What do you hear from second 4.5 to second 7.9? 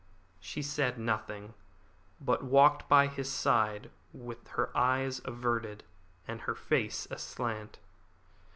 her eyes averted and her face aslant.